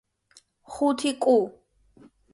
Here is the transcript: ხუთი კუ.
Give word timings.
ხუთი 0.71 1.11
კუ. 1.27 1.37